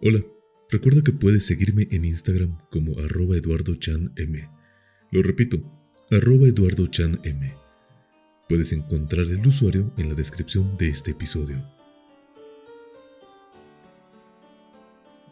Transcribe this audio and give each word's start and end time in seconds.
Hola, 0.00 0.24
recuerda 0.70 1.02
que 1.02 1.10
puedes 1.10 1.44
seguirme 1.44 1.88
en 1.90 2.04
Instagram 2.04 2.56
como 2.70 2.96
arroba 3.00 3.36
eduardochanm. 3.36 4.14
Lo 5.10 5.24
repito, 5.24 5.60
arroba 6.08 6.46
eduardochanm. 6.46 7.18
Puedes 8.48 8.72
encontrar 8.72 9.26
el 9.26 9.44
usuario 9.44 9.92
en 9.96 10.08
la 10.08 10.14
descripción 10.14 10.78
de 10.78 10.90
este 10.90 11.10
episodio. 11.10 11.68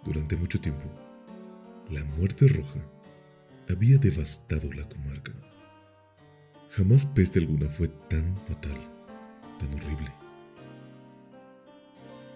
Durante 0.05 0.35
mucho 0.35 0.61
tiempo, 0.61 0.91
la 1.89 2.05
muerte 2.05 2.49
roja 2.49 2.85
había 3.69 3.99
devastado 3.99 4.73
la 4.73 4.89
comarca. 4.89 5.33
Jamás 6.71 7.07
peste 7.07 7.39
alguna 7.39 7.69
fue 7.69 7.87
tan 7.87 8.37
fatal, 8.39 8.81
tan 9.61 9.73
horrible. 9.75 10.13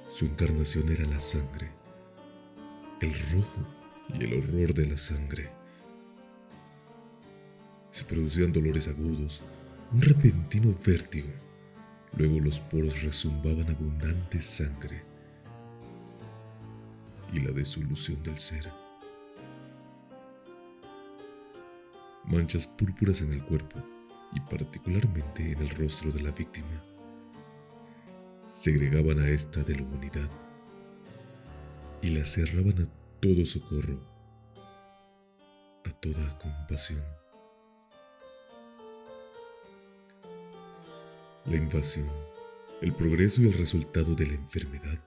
Su 0.09 0.27
encarnación 0.27 0.89
era 0.91 1.05
la 1.07 1.19
sangre 1.19 1.80
el 3.01 3.15
rojo 3.33 3.67
y 4.19 4.25
el 4.25 4.35
horror 4.35 4.75
de 4.75 4.87
la 4.87 4.97
sangre. 4.97 5.49
Se 7.91 8.05
producían 8.05 8.53
dolores 8.53 8.89
agudos, 8.89 9.43
un 9.93 10.03
repentino 10.03 10.75
vértigo. 10.85 11.29
Luego 12.17 12.41
los 12.41 12.61
poros 12.61 13.03
resumbaban 13.03 13.71
abundante 13.71 14.41
sangre 14.41 15.03
y 17.33 17.41
la 17.41 17.53
desolución 17.53 18.23
del 18.23 18.39
ser. 18.39 18.69
Manchas 22.25 22.67
púrpuras 22.67 23.23
en 23.23 23.33
el 23.33 23.45
cuerpo 23.45 23.79
y 24.33 24.41
particularmente 24.41 25.53
en 25.53 25.61
el 25.61 25.71
rostro 25.71 26.13
de 26.13 26.23
la 26.23 26.31
víctima 26.31 26.85
segregaban 28.49 29.21
a 29.21 29.29
esta 29.29 29.63
de 29.63 29.77
la 29.77 29.83
humanidad 29.83 30.29
y 32.03 32.11
la 32.11 32.25
cerraban 32.25 32.83
a 32.83 32.87
todo 33.21 33.45
socorro, 33.45 34.01
a 35.85 35.91
toda 36.01 36.39
compasión. 36.39 37.05
La 41.47 41.57
invasión, 41.57 42.09
el 42.81 42.93
progreso 42.93 43.43
y 43.43 43.47
el 43.47 43.55
resultado 43.55 44.15
de 44.15 44.27
la 44.27 44.35
enfermedad 44.35 44.99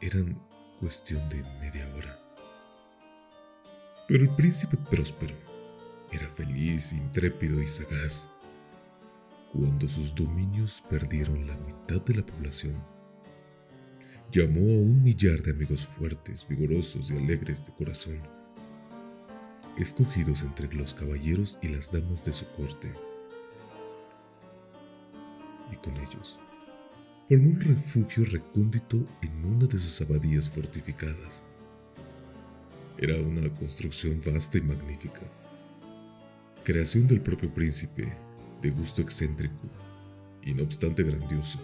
eran 0.00 0.40
cuestión 0.80 1.28
de 1.28 1.42
media 1.60 1.86
hora. 1.96 2.18
Pero 4.06 4.22
el 4.22 4.30
príncipe 4.30 4.76
próspero 4.76 5.34
era 6.12 6.28
feliz, 6.28 6.92
intrépido 6.92 7.60
y 7.60 7.66
sagaz. 7.66 8.28
Cuando 9.52 9.88
sus 9.88 10.14
dominios 10.14 10.82
perdieron 10.88 11.46
la 11.46 11.56
mitad 11.56 12.00
de 12.02 12.14
la 12.14 12.24
población, 12.24 12.76
llamó 14.30 14.60
a 14.60 14.82
un 14.82 15.02
millar 15.02 15.40
de 15.42 15.52
amigos 15.52 15.86
fuertes, 15.86 16.46
vigorosos 16.48 17.10
y 17.10 17.16
alegres 17.16 17.64
de 17.64 17.72
corazón, 17.72 18.20
escogidos 19.78 20.42
entre 20.42 20.72
los 20.74 20.94
caballeros 20.94 21.58
y 21.62 21.68
las 21.68 21.92
damas 21.92 22.24
de 22.24 22.32
su 22.32 22.46
corte. 22.52 22.92
Y 25.72 25.76
con 25.76 25.96
ellos, 25.96 26.38
formó 27.28 27.50
un 27.50 27.60
refugio 27.60 28.24
recóndito 28.24 29.04
en 29.22 29.44
una 29.44 29.66
de 29.66 29.78
sus 29.78 30.00
abadías 30.00 30.50
fortificadas. 30.50 31.44
Era 32.98 33.16
una 33.16 33.48
construcción 33.54 34.20
vasta 34.26 34.58
y 34.58 34.62
magnífica, 34.62 35.22
creación 36.64 37.06
del 37.06 37.20
propio 37.20 37.52
príncipe, 37.52 38.12
de 38.60 38.70
gusto 38.70 39.02
excéntrico 39.02 39.68
y 40.42 40.54
no 40.54 40.64
obstante 40.64 41.02
grandioso 41.02 41.60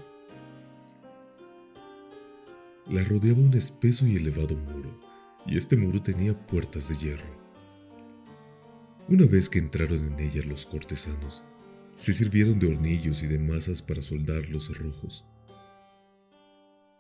la 2.91 3.05
rodeaba 3.05 3.39
un 3.39 3.55
espeso 3.55 4.07
y 4.07 4.17
elevado 4.17 4.57
muro, 4.57 4.99
y 5.47 5.57
este 5.57 5.77
muro 5.77 6.03
tenía 6.03 6.37
puertas 6.47 6.89
de 6.89 6.97
hierro. 6.97 7.43
Una 9.09 9.25
vez 9.25 9.49
que 9.49 9.61
entraron 9.61 10.05
en 10.05 10.19
ella 10.19 10.43
los 10.45 10.67
cortesanos, 10.67 11.43
se 11.95 12.13
sirvieron 12.13 12.59
de 12.59 12.67
hornillos 12.67 13.23
y 13.23 13.29
de 13.29 13.39
masas 13.39 13.83
para 13.83 14.03
soldar 14.03 14.49
los 14.49 14.67
cerrojos. 14.67 15.25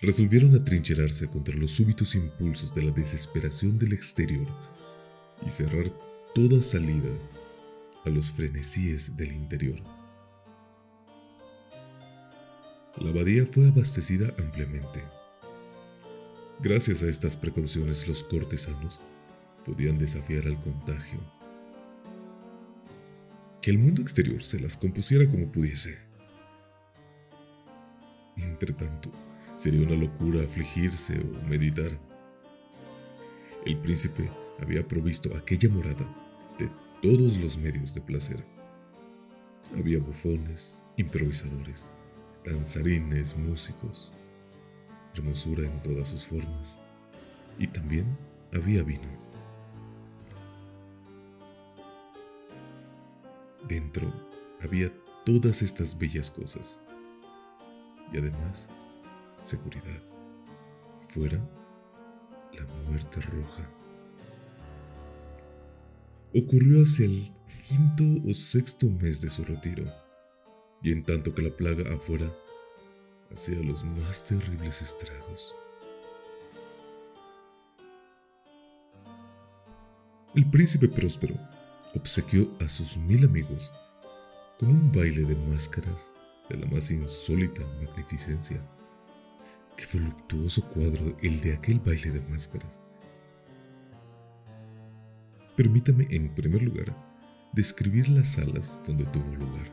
Resolvieron 0.00 0.54
atrincherarse 0.54 1.28
contra 1.28 1.56
los 1.56 1.72
súbitos 1.72 2.14
impulsos 2.14 2.74
de 2.74 2.82
la 2.82 2.90
desesperación 2.92 3.78
del 3.78 3.92
exterior 3.92 4.46
y 5.46 5.50
cerrar 5.50 5.90
toda 6.34 6.62
salida 6.62 7.10
a 8.04 8.10
los 8.10 8.30
frenesíes 8.30 9.16
del 9.16 9.32
interior. 9.32 9.80
La 12.98 13.10
abadía 13.10 13.46
fue 13.46 13.68
abastecida 13.68 14.32
ampliamente 14.38 15.02
Gracias 16.62 17.02
a 17.02 17.08
estas 17.08 17.36
precauciones 17.36 18.06
los 18.06 18.22
cortesanos 18.22 19.00
podían 19.64 19.98
desafiar 19.98 20.46
al 20.46 20.62
contagio. 20.62 21.18
Que 23.60 23.72
el 23.72 23.78
mundo 23.78 24.00
exterior 24.00 24.44
se 24.44 24.60
las 24.60 24.76
compusiera 24.76 25.28
como 25.28 25.50
pudiese. 25.50 25.98
Entretanto, 28.36 29.10
sería 29.56 29.84
una 29.84 29.96
locura 29.96 30.44
afligirse 30.44 31.18
o 31.18 31.48
meditar. 31.48 31.98
El 33.66 33.76
príncipe 33.78 34.30
había 34.60 34.86
provisto 34.86 35.36
aquella 35.36 35.68
morada 35.68 36.06
de 36.60 36.70
todos 37.02 37.38
los 37.38 37.58
medios 37.58 37.92
de 37.92 38.02
placer. 38.02 38.44
Había 39.76 39.98
bufones, 39.98 40.80
improvisadores, 40.96 41.92
danzarines, 42.44 43.36
músicos, 43.36 44.12
hermosura 45.14 45.66
en 45.66 45.82
todas 45.82 46.08
sus 46.08 46.26
formas, 46.26 46.78
y 47.58 47.66
también 47.66 48.06
había 48.52 48.82
vino. 48.82 49.08
Dentro 53.68 54.12
había 54.62 54.92
todas 55.24 55.62
estas 55.62 55.98
bellas 55.98 56.30
cosas, 56.30 56.80
y 58.12 58.18
además 58.18 58.68
seguridad. 59.42 60.00
Fuera, 61.08 61.38
la 62.54 62.64
muerte 62.88 63.20
roja. 63.20 63.68
Ocurrió 66.34 66.82
hacia 66.82 67.04
el 67.04 67.30
quinto 67.68 68.04
o 68.28 68.32
sexto 68.32 68.88
mes 68.88 69.20
de 69.20 69.30
su 69.30 69.44
retiro, 69.44 69.84
y 70.82 70.92
en 70.92 71.02
tanto 71.02 71.34
que 71.34 71.42
la 71.42 71.54
plaga 71.54 71.94
afuera 71.94 72.26
hacía 73.32 73.58
los 73.62 73.84
más 73.84 74.24
terribles 74.24 74.82
estragos. 74.82 75.54
El 80.34 80.48
príncipe 80.50 80.88
próspero 80.88 81.34
obsequió 81.94 82.50
a 82.60 82.68
sus 82.68 82.96
mil 82.96 83.24
amigos 83.24 83.72
con 84.58 84.70
un 84.70 84.92
baile 84.92 85.24
de 85.24 85.36
máscaras 85.36 86.10
de 86.48 86.56
la 86.56 86.66
más 86.66 86.90
insólita 86.90 87.62
magnificencia. 87.82 88.62
Qué 89.76 89.84
voluptuoso 89.92 90.62
cuadro 90.68 91.16
el 91.22 91.40
de 91.40 91.54
aquel 91.54 91.80
baile 91.80 92.10
de 92.10 92.20
máscaras. 92.22 92.80
Permítame 95.56 96.06
en 96.10 96.34
primer 96.34 96.62
lugar 96.62 96.94
describir 97.52 98.08
las 98.08 98.28
salas 98.28 98.80
donde 98.86 99.04
tuvo 99.06 99.34
lugar. 99.34 99.70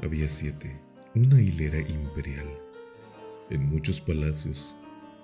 Había 0.00 0.28
siete, 0.28 0.80
una 1.14 1.40
hilera 1.40 1.80
imperial 1.80 2.67
en 3.50 3.68
muchos 3.68 4.00
palacios, 4.00 4.76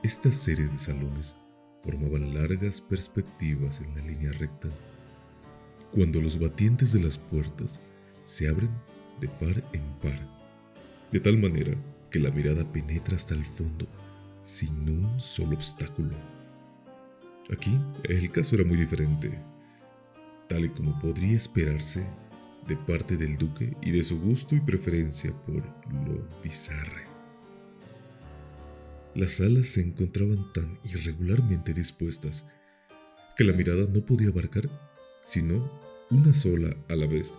estas 0.03 0.35
series 0.35 0.73
de 0.73 0.79
salones 0.79 1.37
formaban 1.83 2.35
largas 2.35 2.81
perspectivas 2.81 3.81
en 3.81 3.95
la 3.95 4.03
línea 4.03 4.33
recta. 4.33 4.69
Cuando 5.93 6.21
los 6.21 6.39
batientes 6.39 6.93
de 6.93 7.01
las 7.01 7.19
puertas 7.19 7.81
se 8.23 8.49
abren 8.49 8.71
de 9.21 9.29
par 9.29 9.63
en 9.73 9.83
par, 10.03 10.19
de 11.13 11.21
tal 11.21 11.39
manera 11.39 11.77
que 12.11 12.19
la 12.19 12.31
mirada 12.31 12.65
penetra 12.65 13.17
hasta 13.17 13.35
el 13.35 13.45
fondo 13.45 13.87
sin 14.43 14.89
un 14.89 15.21
solo 15.21 15.57
obstáculo. 15.57 16.15
Aquí 17.53 17.79
el 18.05 18.31
caso 18.31 18.57
era 18.57 18.65
muy 18.65 18.77
diferente. 18.77 19.39
tal 20.49 20.67
y 20.67 20.69
como 20.69 20.99
podría 21.01 21.37
esperarse 21.37 22.07
de 22.67 22.77
parte 22.77 23.17
del 23.17 23.39
duque 23.39 23.75
y 23.83 23.91
de 23.91 24.03
su 24.03 24.21
gusto 24.21 24.55
y 24.55 24.61
preferencia 24.61 25.33
por 25.47 25.57
lo 25.57 26.29
bizarre. 26.43 27.14
Las 29.15 29.41
alas 29.41 29.69
se 29.69 29.81
encontraban 29.81 30.53
tan 30.53 30.79
irregularmente 30.83 31.73
dispuestas 31.73 32.47
que 33.37 33.45
la 33.45 33.53
mirada 33.53 33.87
no 33.89 34.05
podía 34.05 34.31
abarcar 34.31 34.69
sino 35.25 35.71
una 36.11 36.35
sola 36.35 36.77
a 36.89 36.97
la 36.97 37.07
vez. 37.07 37.39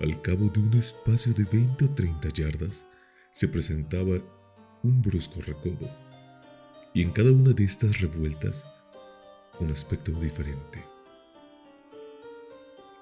Al 0.00 0.20
cabo 0.20 0.48
de 0.48 0.60
un 0.60 0.74
espacio 0.74 1.32
de 1.32 1.44
20 1.44 1.84
o 1.84 1.90
30 1.90 2.28
yardas 2.30 2.86
se 3.30 3.48
presentaba 3.48 4.18
un 4.82 5.00
brusco 5.00 5.40
recodo, 5.40 5.88
y 6.92 7.02
en 7.02 7.12
cada 7.12 7.30
una 7.30 7.52
de 7.52 7.64
estas 7.64 8.00
revueltas 8.00 8.66
un 9.60 9.70
aspecto 9.70 10.10
diferente. 10.12 10.84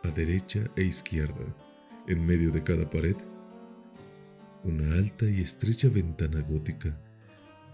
A 0.02 0.08
derecha 0.10 0.70
e 0.76 0.82
izquierda, 0.82 1.44
en 2.06 2.24
medio 2.24 2.50
de 2.50 2.62
cada 2.62 2.88
pared, 2.88 3.16
una 4.62 4.94
alta 4.94 5.24
y 5.28 5.40
estrecha 5.40 5.88
ventana 5.88 6.42
gótica 6.42 6.96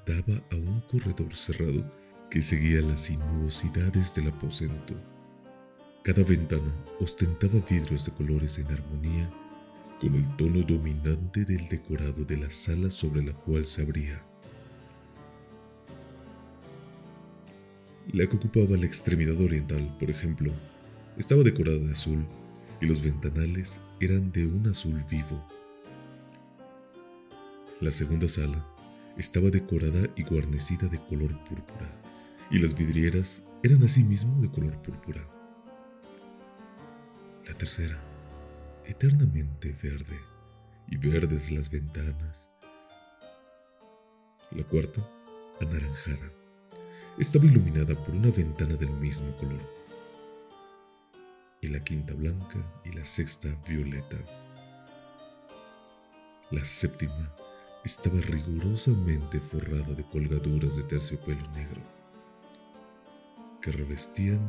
daba 0.06 0.40
a 0.52 0.54
un 0.54 0.80
corredor 0.82 1.34
cerrado 1.34 1.84
que 2.30 2.40
seguía 2.40 2.80
las 2.80 3.00
sinuosidades 3.00 4.14
del 4.14 4.28
aposento. 4.28 4.94
Cada 6.04 6.22
ventana 6.22 6.72
ostentaba 7.00 7.54
vidrios 7.68 8.06
de 8.06 8.12
colores 8.12 8.58
en 8.58 8.68
armonía 8.68 9.28
con 10.00 10.14
el 10.14 10.36
tono 10.36 10.62
dominante 10.62 11.44
del 11.44 11.68
decorado 11.68 12.24
de 12.24 12.36
la 12.36 12.50
sala 12.50 12.90
sobre 12.90 13.24
la 13.24 13.32
cual 13.32 13.66
se 13.66 13.82
abría. 13.82 14.24
La 18.12 18.28
que 18.28 18.36
ocupaba 18.36 18.76
la 18.76 18.86
extremidad 18.86 19.40
oriental, 19.40 19.96
por 19.98 20.08
ejemplo, 20.08 20.52
estaba 21.16 21.42
decorada 21.42 21.78
de 21.78 21.90
azul 21.90 22.24
y 22.80 22.86
los 22.86 23.02
ventanales 23.02 23.80
eran 23.98 24.30
de 24.30 24.46
un 24.46 24.68
azul 24.68 25.02
vivo. 25.10 25.44
La 27.80 27.90
segunda 27.90 28.28
sala 28.28 28.75
estaba 29.16 29.50
decorada 29.50 30.08
y 30.16 30.22
guarnecida 30.24 30.88
de 30.88 30.98
color 30.98 31.32
púrpura, 31.44 31.90
y 32.50 32.58
las 32.58 32.76
vidrieras 32.76 33.42
eran 33.62 33.82
asimismo 33.82 34.40
de 34.40 34.50
color 34.50 34.80
púrpura. 34.82 35.26
La 37.46 37.54
tercera, 37.54 37.98
eternamente 38.84 39.74
verde, 39.82 40.20
y 40.88 40.96
verdes 40.96 41.50
las 41.50 41.70
ventanas. 41.70 42.50
La 44.52 44.62
cuarta, 44.64 45.00
anaranjada, 45.60 46.30
estaba 47.18 47.46
iluminada 47.46 47.94
por 47.94 48.14
una 48.14 48.30
ventana 48.30 48.76
del 48.76 48.90
mismo 48.90 49.34
color. 49.36 49.60
Y 51.60 51.68
la 51.68 51.80
quinta 51.80 52.14
blanca 52.14 52.58
y 52.84 52.92
la 52.92 53.04
sexta 53.04 53.48
violeta. 53.66 54.18
La 56.50 56.64
séptima 56.64 57.32
estaba 57.86 58.20
rigurosamente 58.20 59.40
forrada 59.40 59.94
de 59.94 60.02
colgaduras 60.02 60.74
de 60.74 60.82
terciopelo 60.82 61.48
negro, 61.52 61.80
que 63.62 63.70
revestían 63.70 64.40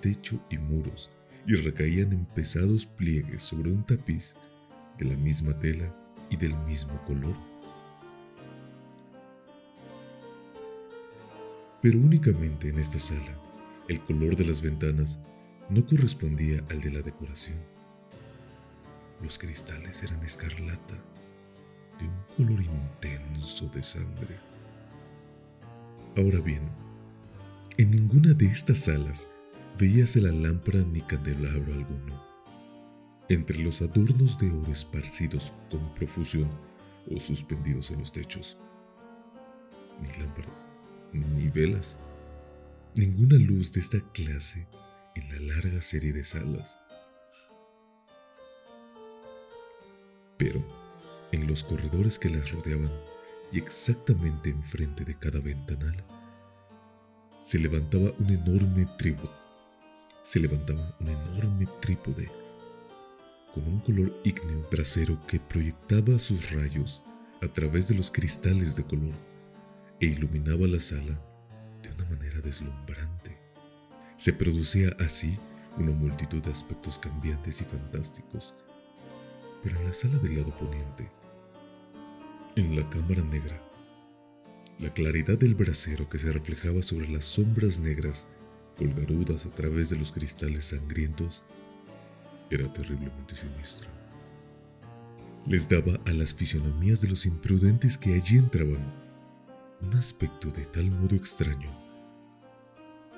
techo 0.00 0.40
y 0.50 0.58
muros 0.58 1.10
y 1.46 1.54
recaían 1.54 2.12
en 2.12 2.24
pesados 2.24 2.86
pliegues 2.86 3.40
sobre 3.40 3.70
un 3.70 3.86
tapiz 3.86 4.34
de 4.98 5.04
la 5.04 5.16
misma 5.16 5.56
tela 5.60 5.94
y 6.28 6.36
del 6.36 6.56
mismo 6.66 7.00
color. 7.04 7.36
Pero 11.82 12.00
únicamente 12.00 12.68
en 12.68 12.80
esta 12.80 12.98
sala, 12.98 13.38
el 13.86 14.00
color 14.00 14.34
de 14.34 14.44
las 14.44 14.60
ventanas 14.60 15.20
no 15.70 15.86
correspondía 15.86 16.64
al 16.68 16.80
de 16.80 16.90
la 16.90 17.00
decoración. 17.00 17.60
Los 19.22 19.38
cristales 19.38 20.02
eran 20.02 20.24
escarlata 20.24 21.13
de 21.98 22.06
un 22.06 22.24
color 22.36 22.62
intenso 22.62 23.68
de 23.68 23.82
sangre. 23.82 24.38
Ahora 26.16 26.40
bien, 26.40 26.62
en 27.76 27.90
ninguna 27.90 28.34
de 28.34 28.46
estas 28.46 28.78
salas 28.78 29.26
veíase 29.78 30.20
la 30.20 30.30
lámpara 30.30 30.80
ni 30.80 31.00
candelabro 31.00 31.72
alguno. 31.72 32.22
Entre 33.28 33.58
los 33.58 33.82
adornos 33.82 34.38
de 34.38 34.50
oro 34.50 34.72
esparcidos 34.72 35.52
con 35.70 35.94
profusión 35.94 36.48
o 37.10 37.18
suspendidos 37.18 37.90
en 37.90 37.98
los 37.98 38.12
techos. 38.12 38.56
Ni 40.00 40.08
lámparas, 40.22 40.66
ni 41.12 41.48
velas, 41.48 41.98
ninguna 42.96 43.36
luz 43.36 43.72
de 43.72 43.80
esta 43.80 44.00
clase 44.12 44.66
en 45.16 45.28
la 45.28 45.54
larga 45.54 45.80
serie 45.80 46.12
de 46.12 46.24
salas. 46.24 46.78
En 51.34 51.46
los 51.46 51.64
corredores 51.64 52.18
que 52.18 52.30
las 52.30 52.50
rodeaban 52.52 52.90
y 53.52 53.58
exactamente 53.58 54.50
enfrente 54.50 55.04
de 55.04 55.18
cada 55.18 55.40
ventanal, 55.40 56.04
se 57.42 57.58
levantaba 57.58 58.12
un 58.18 58.30
enorme 58.30 58.86
trípode. 58.98 59.32
Se 60.22 60.40
levantaba 60.40 60.96
un 61.00 61.08
enorme 61.08 61.66
trípode 61.80 62.30
con 63.52 63.66
un 63.66 63.80
color 63.80 64.12
ígneo 64.24 64.60
trasero 64.70 65.18
que 65.26 65.38
proyectaba 65.38 66.18
sus 66.18 66.50
rayos 66.52 67.02
a 67.42 67.48
través 67.48 67.86
de 67.88 67.94
los 67.94 68.10
cristales 68.10 68.74
de 68.74 68.84
color 68.84 69.12
e 70.00 70.06
iluminaba 70.06 70.66
la 70.66 70.80
sala 70.80 71.20
de 71.82 71.90
una 71.92 72.04
manera 72.08 72.40
deslumbrante. 72.40 73.36
Se 74.16 74.32
producía 74.32 74.96
así 74.98 75.38
una 75.76 75.92
multitud 75.92 76.42
de 76.42 76.50
aspectos 76.50 76.98
cambiantes 76.98 77.60
y 77.60 77.64
fantásticos. 77.64 78.54
Pero 79.62 79.78
en 79.80 79.86
la 79.86 79.92
sala 79.92 80.18
del 80.18 80.36
lado 80.36 80.50
poniente, 80.56 81.10
en 82.56 82.76
la 82.76 82.88
cámara 82.88 83.22
negra. 83.22 83.60
La 84.78 84.92
claridad 84.92 85.36
del 85.38 85.54
brasero 85.54 86.08
que 86.08 86.18
se 86.18 86.32
reflejaba 86.32 86.82
sobre 86.82 87.08
las 87.08 87.24
sombras 87.24 87.80
negras 87.80 88.26
colgarudas 88.76 89.46
a 89.46 89.50
través 89.50 89.90
de 89.90 89.96
los 89.96 90.12
cristales 90.12 90.66
sangrientos 90.66 91.42
era 92.50 92.72
terriblemente 92.72 93.34
siniestra. 93.36 93.88
Les 95.46 95.68
daba 95.68 95.98
a 96.06 96.12
las 96.12 96.34
fisonomías 96.34 97.00
de 97.00 97.08
los 97.08 97.26
imprudentes 97.26 97.98
que 97.98 98.14
allí 98.14 98.38
entraban 98.38 98.82
un 99.80 99.94
aspecto 99.94 100.50
de 100.50 100.64
tal 100.64 100.90
modo 100.90 101.16
extraño 101.16 101.70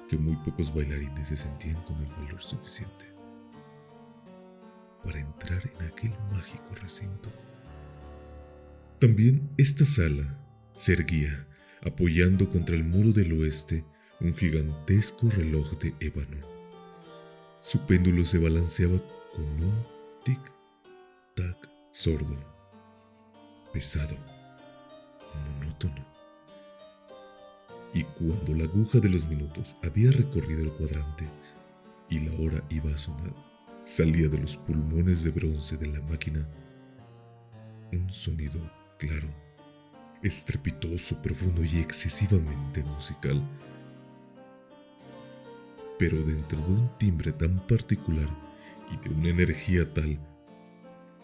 que 0.09 0.17
muy 0.17 0.37
pocos 0.37 0.75
bailarines 0.75 1.29
se 1.29 1.37
sentían 1.37 1.81
con 1.83 1.97
el 1.97 2.09
valor 2.25 2.41
suficiente 2.41 3.07
para 5.05 5.21
entrar 5.21 5.63
en 5.79 5.87
aquel 5.87 6.13
mágico 6.33 6.75
recinto. 6.75 7.31
También 8.99 9.51
esta 9.59 9.85
sala 9.85 10.39
se 10.75 10.95
erguía, 10.95 11.47
apoyando 11.83 12.49
contra 12.49 12.75
el 12.75 12.85
muro 12.85 13.13
del 13.13 13.31
oeste 13.39 13.85
un 14.21 14.35
gigantesco 14.35 15.29
reloj 15.29 15.79
de 15.79 15.95
ébano. 16.01 16.39
Su 17.61 17.81
péndulo 17.81 18.25
se 18.25 18.39
balanceaba 18.39 18.99
con 19.35 19.45
un 19.45 19.75
tic-tac 20.25 21.69
sordo, 21.93 22.39
pesado, 23.71 24.17
monótono. 25.61 26.07
Y 27.93 28.03
cuando 28.05 28.55
la 28.55 28.65
aguja 28.65 28.99
de 28.99 29.11
los 29.11 29.29
minutos 29.29 29.77
había 29.83 30.11
recorrido 30.11 30.63
el 30.63 30.71
cuadrante 30.71 31.29
y 32.09 32.21
la 32.21 32.33
hora 32.41 32.65
iba 32.71 32.91
a 32.95 32.97
sonar, 32.97 33.35
salía 33.85 34.29
de 34.29 34.39
los 34.39 34.57
pulmones 34.57 35.23
de 35.23 35.33
bronce 35.33 35.77
de 35.77 35.87
la 35.89 36.01
máquina 36.01 36.49
un 37.93 38.11
sonido 38.11 38.61
claro, 38.99 39.29
estrepitoso, 40.23 41.21
profundo 41.23 41.65
y 41.65 41.79
excesivamente 41.79 42.83
musical. 42.85 43.43
Pero 45.99 46.23
dentro 46.23 46.61
de 46.61 46.73
un 46.73 46.91
timbre 46.99 47.33
tan 47.33 47.59
particular 47.67 48.29
y 48.93 49.09
de 49.09 49.15
una 49.15 49.31
energía 49.31 49.93
tal 49.93 50.19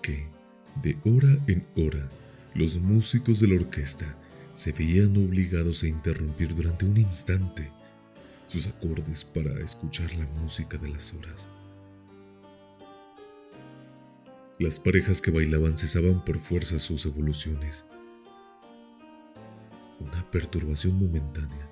que, 0.01 0.27
de 0.83 0.99
hora 1.05 1.37
en 1.47 1.67
hora, 1.77 2.09
los 2.55 2.79
músicos 2.79 3.41
de 3.41 3.49
la 3.49 3.57
orquesta 3.57 4.17
se 4.55 4.73
veían 4.73 5.17
obligados 5.17 5.83
a 5.83 5.89
interrumpir 5.89 6.55
durante 6.55 6.85
un 6.85 6.97
instante 6.97 7.71
sus 8.47 8.67
acordes 8.67 9.25
para 9.25 9.59
escuchar 9.61 10.13
la 10.15 10.27
música 10.43 10.77
de 10.77 10.91
las 10.91 11.15
horas. 11.15 11.49
Las 14.63 14.79
parejas 14.79 15.21
que 15.21 15.33
bailaban 15.33 15.77
cesaban 15.77 16.25
por 16.25 16.39
fuerza 16.39 16.79
sus 16.79 17.05
evoluciones. 17.05 17.85
Una 19.99 20.31
perturbación 20.31 21.01
momentánea 21.01 21.69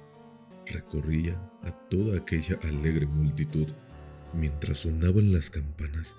recorría 0.67 1.41
a 1.63 1.71
toda 1.89 2.19
aquella 2.19 2.59
alegre 2.65 3.07
multitud. 3.07 3.69
Mientras 4.33 4.79
sonaban 4.79 5.33
las 5.33 5.51
campanas, 5.51 6.17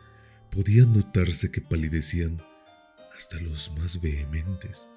podía 0.49 0.85
notarse 0.85 1.51
que 1.51 1.59
palidecían 1.59 2.41
hasta 3.17 3.41
los 3.41 3.73
más 3.77 3.99
vehementes. 3.99 4.87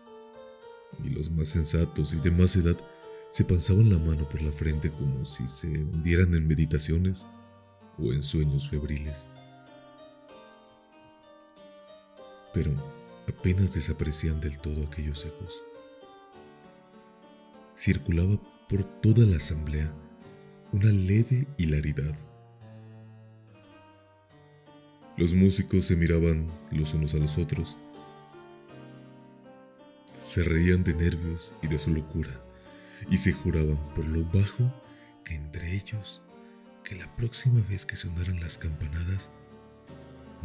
Y 1.05 1.09
los 1.09 1.29
más 1.29 1.49
sensatos 1.49 2.13
y 2.13 2.19
de 2.19 2.31
más 2.31 2.55
edad 2.55 2.77
se 3.33 3.43
pasaban 3.45 3.91
la 3.91 3.99
mano 3.99 4.29
por 4.29 4.43
la 4.43 4.53
frente 4.53 4.93
como 4.93 5.25
si 5.25 5.49
se 5.49 5.67
hundieran 5.67 6.35
en 6.35 6.47
meditaciones 6.47 7.27
o 7.99 8.13
en 8.13 8.23
sueños 8.23 8.71
febriles. 8.71 9.29
Pero 12.55 12.73
apenas 13.29 13.75
desaparecían 13.75 14.41
del 14.41 14.59
todo 14.59 14.87
aquellos 14.87 15.27
ecos. 15.27 15.63
Circulaba 17.77 18.39
por 18.69 18.85
toda 19.03 19.27
la 19.27 19.37
asamblea 19.37 19.93
una 20.73 20.91
leve 20.91 21.47
hilaridad. 21.59 22.15
Los 25.17 25.35
músicos 25.35 25.85
se 25.85 25.97
miraban 25.97 26.49
los 26.73 26.95
unos 26.95 27.15
a 27.15 27.19
los 27.19 27.39
otros. 27.39 27.77
Se 30.23 30.43
reían 30.43 30.83
de 30.83 30.95
nervios 30.95 31.53
y 31.63 31.69
de 31.69 31.79
su 31.79 31.93
locura 31.93 32.41
y 33.11 33.17
se 33.19 33.33
juraban 33.33 33.79
por 33.95 34.07
lo 34.07 34.25
bajo 34.25 34.73
que 35.25 35.35
entre 35.35 35.75
ellos, 35.75 36.23
que 36.83 36.95
la 36.95 37.15
próxima 37.17 37.61
vez 37.69 37.87
que 37.87 37.97
sonaran 37.97 38.41
las 38.41 38.59
campanadas, 38.59 39.31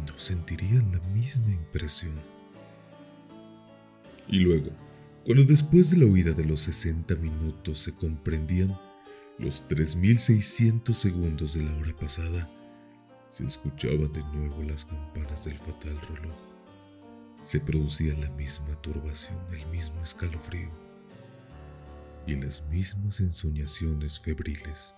no 0.06 0.18
sentirían 0.18 0.92
la 0.92 1.00
misma 1.08 1.50
impresión. 1.50 2.14
Y 4.28 4.40
luego, 4.40 4.70
cuando 5.24 5.44
después 5.44 5.90
de 5.90 5.98
la 5.98 6.06
huida 6.06 6.32
de 6.32 6.44
los 6.44 6.60
60 6.60 7.14
minutos 7.16 7.78
se 7.80 7.94
comprendían 7.94 8.76
los 9.38 9.68
3.600 9.68 10.92
segundos 10.92 11.54
de 11.54 11.64
la 11.64 11.76
hora 11.76 11.94
pasada, 11.96 12.48
se 13.28 13.44
escuchaban 13.44 14.12
de 14.12 14.22
nuevo 14.24 14.62
las 14.62 14.84
campanas 14.84 15.44
del 15.44 15.58
fatal 15.58 15.98
reloj. 16.12 16.36
Se 17.44 17.60
producía 17.60 18.14
la 18.18 18.28
misma 18.30 18.74
turbación, 18.82 19.38
el 19.52 19.66
mismo 19.66 20.02
escalofrío 20.02 20.70
y 22.26 22.36
las 22.36 22.62
mismas 22.68 23.20
ensoñaciones 23.20 24.20
febriles. 24.20 24.94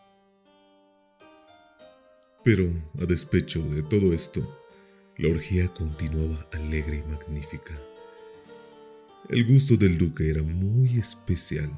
Pero, 2.45 2.69
a 3.01 3.05
despecho 3.07 3.63
de 3.63 3.83
todo 3.83 4.13
esto, 4.13 4.62
la 5.19 5.29
orgía 5.29 5.69
continuaba 5.69 6.49
alegre 6.53 6.99
y 6.99 7.11
magnífica. 7.11 7.75
El 9.29 9.47
gusto 9.47 9.77
del 9.77 9.99
duque 9.99 10.31
era 10.31 10.43
muy 10.43 10.99
especial. 10.99 11.71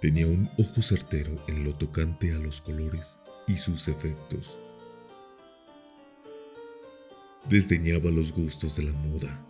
Tenía 0.00 0.26
un 0.26 0.50
ojo 0.58 0.82
certero 0.82 1.36
en 1.46 1.64
lo 1.64 1.74
tocante 1.76 2.32
a 2.32 2.38
los 2.38 2.60
colores 2.60 3.18
y 3.46 3.56
sus 3.56 3.88
efectos. 3.88 4.58
Desdeñaba 7.48 8.10
los 8.10 8.32
gustos 8.32 8.76
de 8.76 8.84
la 8.84 8.92
moda. 8.92 9.46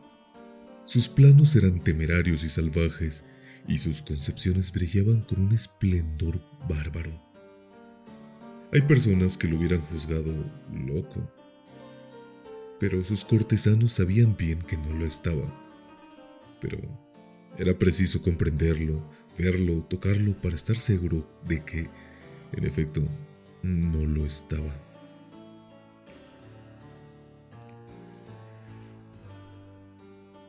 Sus 0.85 1.09
planos 1.09 1.57
eran 1.57 1.83
temerarios 1.83 2.45
y 2.45 2.49
salvajes 2.49 3.25
y 3.67 3.79
sus 3.79 4.03
concepciones 4.03 4.73
brillaban 4.73 5.23
con 5.23 5.41
un 5.41 5.53
esplendor 5.53 6.41
bárbaro. 6.69 7.21
Hay 8.73 8.83
personas 8.83 9.37
que 9.37 9.49
lo 9.49 9.57
hubieran 9.57 9.81
juzgado 9.83 10.33
loco, 10.73 11.31
pero 12.83 13.05
sus 13.05 13.25
cortesanos 13.25 13.93
sabían 13.93 14.37
bien 14.37 14.59
que 14.59 14.77
no 14.77 14.93
lo 14.93 15.07
estaba. 15.07 15.45
Pero 16.61 16.81
era 17.57 17.79
preciso 17.79 18.21
comprenderlo, 18.23 19.01
verlo, 19.39 19.85
tocarlo 19.89 20.35
para 20.43 20.57
estar 20.57 20.77
seguro 20.77 21.25
de 21.47 21.63
que, 21.65 21.89
en 22.53 22.67
efecto, 22.67 23.05
no 23.63 24.05
lo 24.05 24.27
estaba. 24.27 24.75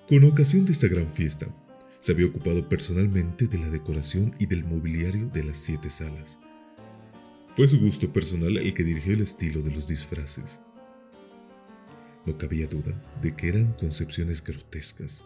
Con 0.09 0.23
ocasión 0.23 0.65
de 0.65 0.71
esta 0.71 0.87
gran 0.87 1.13
fiesta, 1.13 1.45
se 1.99 2.13
había 2.13 2.25
ocupado 2.25 2.67
personalmente 2.67 3.45
de 3.45 3.59
la 3.59 3.69
decoración 3.69 4.33
y 4.39 4.47
del 4.47 4.65
mobiliario 4.65 5.27
de 5.27 5.43
las 5.43 5.57
siete 5.57 5.91
salas. 5.91 6.39
Fue 7.55 7.67
su 7.67 7.79
gusto 7.79 8.11
personal 8.11 8.57
el 8.57 8.73
que 8.73 8.83
dirigió 8.83 9.13
el 9.13 9.21
estilo 9.21 9.61
de 9.61 9.69
los 9.69 9.87
disfraces. 9.87 10.63
No 12.25 12.37
cabía 12.37 12.67
duda 12.67 12.93
de 13.21 13.35
que 13.35 13.49
eran 13.49 13.73
concepciones 13.73 14.43
grotescas, 14.43 15.25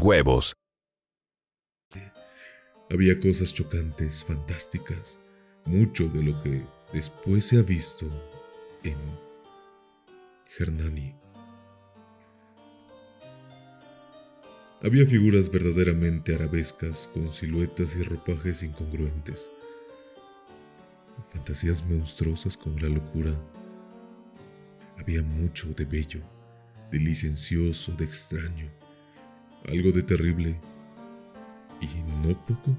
huevos. 0.00 0.56
Había 2.90 3.20
cosas 3.20 3.54
chocantes, 3.54 4.24
fantásticas, 4.24 5.20
mucho 5.66 6.08
de 6.08 6.22
lo 6.22 6.42
que 6.42 6.64
después 6.92 7.44
se 7.44 7.58
ha 7.58 7.62
visto 7.62 8.06
en 8.82 8.96
Hernani. 10.58 11.14
Había 14.82 15.06
figuras 15.06 15.50
verdaderamente 15.50 16.34
arabescas 16.34 17.08
con 17.14 17.30
siluetas 17.30 17.94
y 17.94 18.02
ropajes 18.02 18.64
incongruentes. 18.64 19.48
Fantasías 21.30 21.84
monstruosas 21.84 22.56
como 22.56 22.80
la 22.80 22.88
locura. 22.88 23.32
Había 24.96 25.22
mucho 25.22 25.68
de 25.68 25.84
bello, 25.84 26.22
de 26.90 26.98
licencioso, 26.98 27.92
de 27.92 28.04
extraño 28.04 28.77
algo 29.66 29.92
de 29.92 30.02
terrible 30.02 30.58
y 31.80 31.86
no 32.26 32.38
poco 32.46 32.76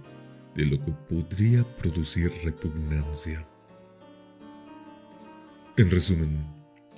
de 0.56 0.66
lo 0.66 0.84
que 0.84 0.92
podría 0.92 1.64
producir 1.78 2.32
repugnancia. 2.44 3.46
En 5.78 5.90
resumen, 5.90 6.38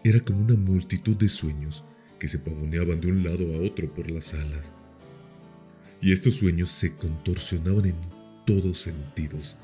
era 0.04 0.20
como 0.20 0.42
una 0.42 0.56
multitud 0.56 1.16
de 1.16 1.30
sueños 1.30 1.84
que 2.18 2.28
se 2.28 2.40
pavoneaban 2.40 3.00
de 3.02 3.08
un 3.08 3.24
lado 3.24 3.56
a 3.56 3.62
otro 3.62 3.94
por 3.94 4.10
las 4.10 4.34
alas. 4.34 4.74
Y 6.02 6.12
estos 6.12 6.36
sueños 6.36 6.72
se 6.72 6.96
contorsionaban 6.96 7.86
en 7.86 7.96
todos 8.46 8.80
sentidos, 8.80 9.58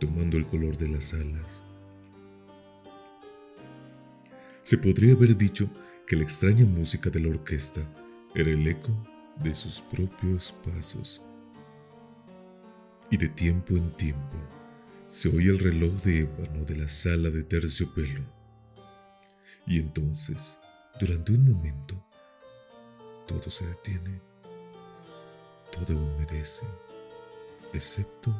tomando 0.00 0.38
el 0.38 0.46
color 0.46 0.78
de 0.78 0.88
las 0.88 1.12
alas. 1.12 1.62
Se 4.62 4.78
podría 4.78 5.12
haber 5.12 5.36
dicho 5.36 5.68
que 6.06 6.16
la 6.16 6.22
extraña 6.22 6.64
música 6.64 7.10
de 7.10 7.20
la 7.20 7.28
orquesta 7.28 7.82
era 8.36 8.50
el 8.50 8.66
eco 8.68 8.92
de 9.36 9.54
sus 9.54 9.80
propios 9.80 10.54
pasos. 10.62 11.22
Y 13.10 13.16
de 13.16 13.30
tiempo 13.30 13.74
en 13.74 13.90
tiempo 13.92 14.36
se 15.08 15.30
oye 15.30 15.48
el 15.48 15.58
reloj 15.58 16.02
de 16.02 16.20
ébano 16.20 16.64
de 16.66 16.76
la 16.76 16.86
sala 16.86 17.30
de 17.30 17.42
terciopelo. 17.44 18.20
Y 19.66 19.78
entonces, 19.78 20.58
durante 21.00 21.32
un 21.32 21.50
momento, 21.50 22.04
todo 23.26 23.50
se 23.50 23.66
detiene, 23.66 24.20
todo 25.72 25.96
humedece, 25.96 26.66
excepto 27.72 28.30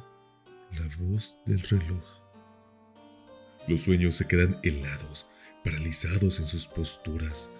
la 0.72 0.86
voz 0.98 1.38
del 1.46 1.62
reloj. 1.62 2.04
Los 3.66 3.80
sueños 3.80 4.14
se 4.14 4.28
quedan 4.28 4.60
helados, 4.62 5.26
paralizados 5.64 6.38
en 6.38 6.46
sus 6.46 6.66
posturas, 6.66 7.50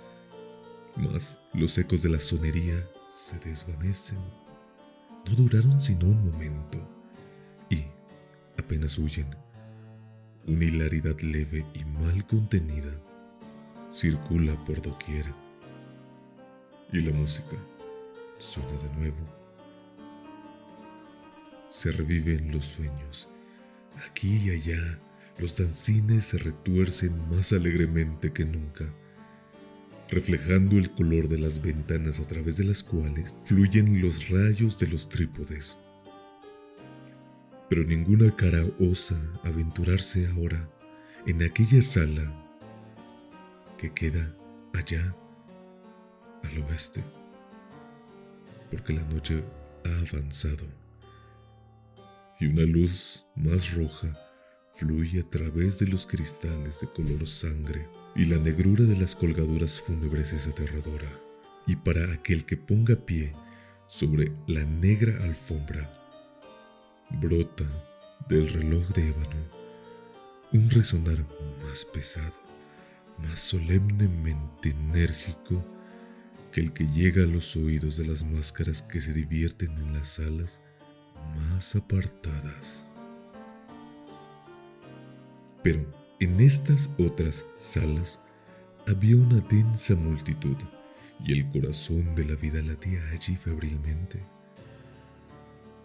mas 0.97 1.41
los 1.53 1.77
ecos 1.79 2.03
de 2.03 2.09
la 2.09 2.21
sonería 2.21 2.89
se 3.09 3.39
desvanecen. 3.39 4.19
No 5.27 5.35
duraron 5.35 5.81
sino 5.81 6.07
un 6.07 6.25
momento 6.25 6.79
y 7.69 7.85
apenas 8.59 8.99
huyen. 8.99 9.29
Una 10.47 10.65
hilaridad 10.65 11.19
leve 11.21 11.67
y 11.75 11.85
mal 11.85 12.27
contenida 12.27 12.93
circula 13.93 14.55
por 14.65 14.81
doquiera. 14.81 15.35
Y 16.93 17.01
la 17.01 17.13
música 17.13 17.57
suena 18.39 18.71
de 18.81 18.89
nuevo. 18.97 19.17
Se 21.69 21.91
reviven 21.91 22.53
los 22.53 22.65
sueños. 22.65 23.29
Aquí 24.09 24.37
y 24.45 24.51
allá 24.51 25.01
los 25.39 25.59
danzines 25.59 26.27
se 26.27 26.39
retuercen 26.39 27.29
más 27.29 27.53
alegremente 27.53 28.33
que 28.33 28.45
nunca 28.45 28.87
reflejando 30.09 30.77
el 30.77 30.91
color 30.93 31.29
de 31.29 31.39
las 31.39 31.61
ventanas 31.61 32.21
a 32.21 32.25
través 32.27 32.57
de 32.57 32.65
las 32.65 32.83
cuales 32.83 33.35
fluyen 33.43 34.01
los 34.01 34.29
rayos 34.29 34.79
de 34.79 34.87
los 34.87 35.09
trípodes. 35.09 35.79
Pero 37.69 37.83
ninguna 37.85 38.35
cara 38.35 38.65
osa 38.79 39.17
aventurarse 39.43 40.29
ahora 40.29 40.69
en 41.27 41.43
aquella 41.43 41.83
sala 41.83 42.33
que 43.79 43.93
queda 43.93 44.33
allá 44.73 45.15
al 46.45 46.59
oeste, 46.63 47.03
porque 48.71 48.93
la 48.93 49.03
noche 49.05 49.43
ha 49.85 50.09
avanzado 50.09 50.65
y 52.39 52.47
una 52.47 52.63
luz 52.63 53.25
más 53.35 53.75
roja 53.75 54.26
fluye 54.77 55.21
a 55.21 55.31
través 55.31 55.79
de 55.79 55.87
los 55.87 56.07
cristales 56.07 56.81
de 56.81 56.87
color 56.89 57.27
sangre 57.27 57.89
y 58.15 58.27
la 58.27 58.39
negrura 58.39 58.85
de 58.85 58.97
las 58.97 59.17
colgaduras 59.17 59.81
fúnebres 59.81 60.33
es 60.33 60.47
aterradora. 60.47 61.11
Y 61.67 61.77
para 61.77 62.13
aquel 62.13 62.45
que 62.45 62.57
ponga 62.57 62.95
pie 62.95 63.33
sobre 63.89 64.33
la 64.47 64.65
negra 64.65 65.25
alfombra, 65.25 65.91
brota 67.21 67.65
del 68.29 68.49
reloj 68.49 68.87
de 68.89 69.09
ébano 69.09 69.67
un 70.53 70.71
resonar 70.71 71.19
más 71.65 71.85
pesado, 71.85 72.35
más 73.19 73.39
solemnemente 73.39 74.71
enérgico 74.71 75.65
que 76.53 76.61
el 76.61 76.73
que 76.73 76.87
llega 76.87 77.25
a 77.25 77.27
los 77.27 77.57
oídos 77.57 77.97
de 77.97 78.07
las 78.07 78.25
máscaras 78.25 78.83
que 78.83 79.01
se 79.01 79.13
divierten 79.13 79.77
en 79.79 79.93
las 79.93 80.09
salas 80.09 80.61
más 81.37 81.77
apartadas. 81.77 82.87
Pero 85.67 85.85
en 86.21 86.39
estas 86.39 86.89
otras 86.97 87.45
salas 87.59 88.21
había 88.87 89.17
una 89.17 89.41
densa 89.41 89.97
multitud 89.97 90.55
y 91.25 91.33
el 91.33 91.51
corazón 91.51 92.15
de 92.15 92.25
la 92.25 92.37
vida 92.37 92.63
latía 92.63 93.01
allí 93.11 93.35
febrilmente. 93.35 94.23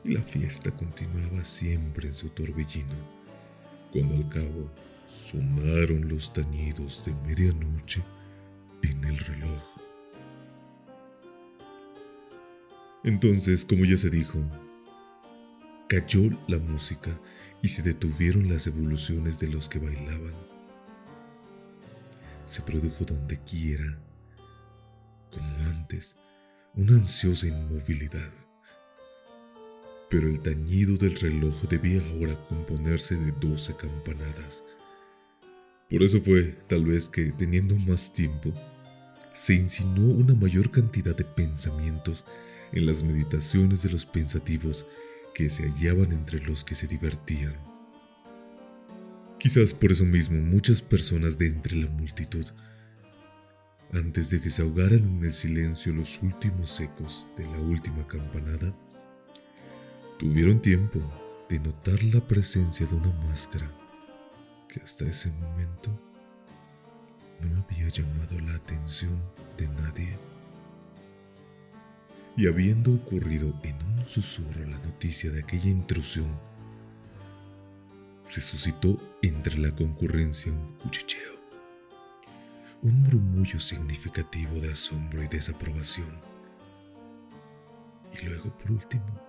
Y 0.04 0.10
la 0.10 0.22
fiesta 0.22 0.70
continuaba 0.70 1.44
siempre 1.44 2.10
en 2.10 2.14
su 2.14 2.30
torbellino, 2.30 2.94
cuando 3.92 4.14
al 4.18 4.30
cabo 4.30 4.70
sonaron 5.08 6.08
los 6.08 6.32
tañidos 6.32 7.04
de 7.04 7.16
medianoche 7.26 8.04
en 8.84 9.04
el 9.04 9.18
reloj. 9.18 9.64
Entonces, 13.04 13.66
como 13.66 13.86
ya 13.86 13.98
se 13.98 14.12
dijo, 14.12 14.38
cayó 15.91 16.29
la 16.48 16.57
música 16.57 17.12
y 17.62 17.67
se 17.67 17.81
detuvieron 17.81 18.48
las 18.48 18.65
evoluciones 18.65 19.41
de 19.41 19.50
los 19.50 19.67
que 19.67 19.77
bailaban. 19.77 20.31
Se 22.45 22.62
produjo 22.62 23.03
donde 23.03 23.38
quiera, 23.41 24.00
como 25.31 25.69
antes, 25.69 26.15
una 26.75 26.93
ansiosa 26.93 27.48
inmovilidad. 27.48 28.31
Pero 30.10 30.29
el 30.29 30.39
tañido 30.39 30.95
del 30.95 31.19
reloj 31.19 31.62
debía 31.63 32.01
ahora 32.13 32.39
componerse 32.48 33.15
de 33.15 33.33
doce 33.33 33.75
campanadas. 33.75 34.63
Por 35.89 36.03
eso 36.03 36.21
fue, 36.21 36.55
tal 36.69 36.86
vez 36.86 37.10
que, 37.10 37.33
teniendo 37.33 37.75
más 37.75 38.13
tiempo, 38.13 38.53
se 39.33 39.55
insinuó 39.55 40.13
una 40.13 40.36
mayor 40.36 40.71
cantidad 40.71 41.17
de 41.17 41.25
pensamientos 41.25 42.24
en 42.71 42.86
las 42.86 43.03
meditaciones 43.03 43.83
de 43.83 43.89
los 43.89 44.05
pensativos 44.05 44.86
que 45.34 45.50
se 45.50 45.70
hallaban 45.70 46.12
entre 46.12 46.40
los 46.42 46.64
que 46.64 46.76
se 46.76 46.88
divertían. 46.88 47.56
Quizás 49.38 49.74
por 49.74 49.92
eso 49.92 50.06
mismo 50.06 50.40
muchas 50.40 50.82
personas 50.82 51.38
de 51.38 51.48
entre 51.48 51.76
la 51.76 51.90
multitud, 51.90 52.46
antes 53.94 54.30
de 54.30 54.40
que 54.40 54.50
se 54.50 54.62
ahogaran 54.62 55.18
en 55.18 55.26
el 55.26 55.34
silencio 55.34 55.94
los 55.94 56.22
últimos 56.22 56.80
ecos 56.80 57.28
de 57.38 57.46
la 57.46 57.60
última 57.60 58.06
campanada, 58.08 58.74
tuvieron 60.20 60.62
tiempo 60.62 61.02
de 61.50 61.60
notar 61.60 62.02
la 62.04 62.22
presencia 62.22 62.86
de 62.86 62.96
una 62.96 63.12
máscara 63.28 63.70
que 64.70 64.80
hasta 64.80 65.06
ese 65.06 65.32
momento 65.32 65.90
no 67.42 67.64
había 67.64 67.90
llamado 67.90 68.40
la 68.40 68.56
atención 68.56 69.20
de 69.58 69.68
nadie 69.68 70.31
y 72.38 72.48
habiendo 72.48 72.94
ocurrido 72.94 73.54
en 73.64 73.76
un 73.84 74.08
susurro 74.08 74.66
la 74.66 74.78
noticia 74.80 75.32
de 75.32 75.42
aquella 75.42 75.70
intrusión, 75.70 76.30
se 78.22 78.42
suscitó 78.42 78.98
entre 79.22 79.58
la 79.58 79.72
concurrencia 79.76 80.52
un 80.52 80.78
cuchicheo, 80.78 81.36
un 82.84 83.02
murmullo 83.04 83.60
significativo 83.60 84.60
de 84.60 84.72
asombro 84.72 85.24
y 85.24 85.28
desaprobación. 85.28 86.20
Y 88.13 88.26
luego, 88.26 88.56
por 88.58 88.72
último, 88.72 89.20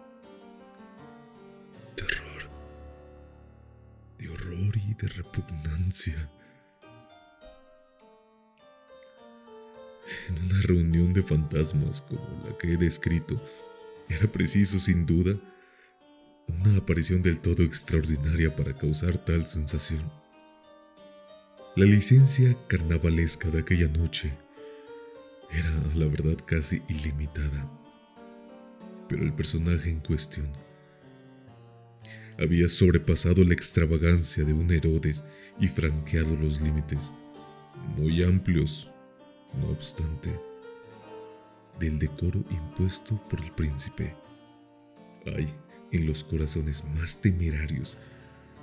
terror, 1.96 2.48
de 4.18 4.28
horror 4.28 4.76
y 4.76 4.94
de 4.94 5.08
repugnancia 5.08 6.30
en 10.28 10.44
una 10.44 10.60
reunión 10.62 11.12
de 11.12 11.22
fantasmas 11.22 12.00
como 12.02 12.44
la 12.48 12.56
que 12.58 12.72
he 12.72 12.76
descrito, 12.76 13.40
era 14.08 14.30
preciso, 14.30 14.78
sin 14.78 15.06
duda, 15.06 15.36
una 16.48 16.78
aparición 16.78 17.22
del 17.22 17.40
todo 17.40 17.62
extraordinaria 17.62 18.54
para 18.54 18.74
causar 18.74 19.18
tal 19.24 19.46
sensación. 19.46 20.02
La 21.76 21.86
licencia 21.86 22.54
carnavalesca 22.68 23.48
de 23.48 23.60
aquella 23.60 23.88
noche 23.88 24.32
era, 25.50 25.70
la 25.94 26.06
verdad, 26.06 26.36
casi 26.44 26.82
ilimitada, 26.88 27.70
pero 29.08 29.22
el 29.22 29.32
personaje 29.32 29.90
en 29.90 30.00
cuestión 30.00 30.50
había 32.38 32.68
sobrepasado 32.68 33.44
la 33.44 33.54
extravagancia 33.54 34.44
de 34.44 34.52
un 34.52 34.70
Herodes 34.70 35.24
y 35.60 35.68
franqueado 35.68 36.34
los 36.36 36.60
límites 36.60 37.12
muy 37.96 38.22
amplios 38.22 38.90
no 39.60 39.68
obstante, 39.70 40.38
del 41.78 41.98
decoro 41.98 42.44
impuesto 42.50 43.16
por 43.28 43.40
el 43.40 43.50
príncipe. 43.52 44.14
Hay 45.26 45.52
en 45.90 46.06
los 46.06 46.24
corazones 46.24 46.84
más 46.96 47.20
temerarios 47.20 47.98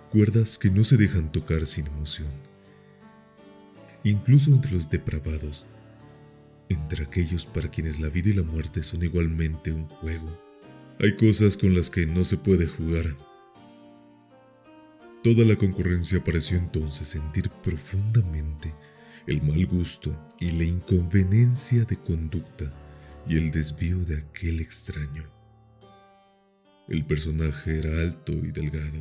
cuerdas 0.09 0.57
que 0.57 0.69
no 0.69 0.83
se 0.83 0.97
dejan 0.97 1.31
tocar 1.31 1.65
sin 1.67 1.87
emoción. 1.87 2.31
Incluso 4.03 4.51
entre 4.51 4.71
los 4.71 4.89
depravados, 4.89 5.65
entre 6.69 7.03
aquellos 7.03 7.45
para 7.45 7.69
quienes 7.69 7.99
la 7.99 8.09
vida 8.09 8.29
y 8.29 8.33
la 8.33 8.43
muerte 8.43 8.83
son 8.83 9.03
igualmente 9.03 9.71
un 9.71 9.85
juego, 9.85 10.29
hay 10.99 11.15
cosas 11.15 11.55
con 11.55 11.75
las 11.75 11.89
que 11.89 12.05
no 12.05 12.23
se 12.23 12.37
puede 12.37 12.67
jugar. 12.67 13.15
Toda 15.23 15.45
la 15.45 15.55
concurrencia 15.57 16.23
pareció 16.23 16.57
entonces 16.57 17.09
sentir 17.09 17.49
profundamente 17.49 18.73
el 19.27 19.41
mal 19.41 19.65
gusto 19.65 20.15
y 20.39 20.51
la 20.51 20.63
inconveniencia 20.63 21.83
de 21.85 21.97
conducta 21.97 22.71
y 23.27 23.37
el 23.37 23.51
desvío 23.51 23.99
de 24.05 24.17
aquel 24.17 24.59
extraño. 24.59 25.23
El 26.87 27.05
personaje 27.05 27.77
era 27.77 28.01
alto 28.01 28.33
y 28.33 28.51
delgado 28.51 28.99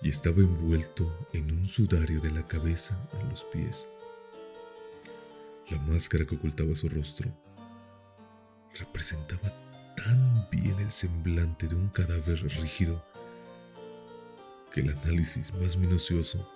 y 0.00 0.08
estaba 0.08 0.38
envuelto 0.38 1.28
en 1.32 1.50
un 1.50 1.66
sudario 1.66 2.20
de 2.20 2.30
la 2.30 2.46
cabeza 2.46 2.98
a 3.20 3.30
los 3.30 3.44
pies. 3.44 3.86
La 5.70 5.78
máscara 5.80 6.24
que 6.24 6.36
ocultaba 6.36 6.74
su 6.74 6.88
rostro 6.88 7.30
representaba 8.78 9.52
tan 9.96 10.48
bien 10.50 10.78
el 10.78 10.90
semblante 10.90 11.66
de 11.66 11.74
un 11.74 11.88
cadáver 11.88 12.40
rígido 12.60 13.04
que 14.72 14.80
el 14.80 14.90
análisis 14.90 15.52
más 15.54 15.76
minucioso 15.76 16.48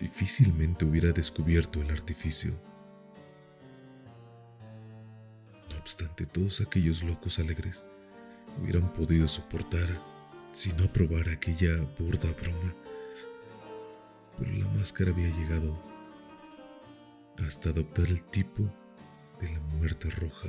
difícilmente 0.00 0.84
hubiera 0.86 1.12
descubierto 1.12 1.80
el 1.82 1.90
artificio. 1.90 2.52
No 5.70 5.78
obstante, 5.78 6.26
todos 6.26 6.60
aquellos 6.62 7.02
locos 7.02 7.38
alegres 7.38 7.84
hubieran 8.60 8.88
podido 8.94 9.28
soportar 9.28 9.88
si 10.52 10.72
no 10.72 10.84
aprobar 10.84 11.28
aquella 11.28 11.76
burda 11.98 12.32
broma. 12.40 12.74
Pero 14.38 14.52
la 14.52 14.66
máscara 14.68 15.10
había 15.12 15.28
llegado 15.28 15.76
hasta 17.46 17.68
adoptar 17.68 18.06
el 18.06 18.24
tipo 18.24 18.62
de 19.40 19.52
la 19.52 19.60
muerte 19.76 20.08
roja. 20.10 20.48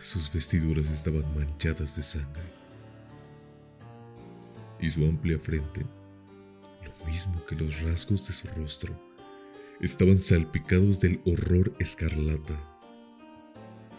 Sus 0.00 0.32
vestiduras 0.32 0.88
estaban 0.90 1.24
manchadas 1.34 1.96
de 1.96 2.02
sangre 2.02 2.57
y 4.80 4.90
su 4.90 5.04
amplia 5.04 5.38
frente, 5.38 5.84
lo 6.84 7.06
mismo 7.06 7.44
que 7.46 7.56
los 7.56 7.80
rasgos 7.82 8.26
de 8.28 8.34
su 8.34 8.48
rostro, 8.48 8.98
estaban 9.80 10.18
salpicados 10.18 11.00
del 11.00 11.20
horror 11.24 11.72
escarlata. 11.78 12.54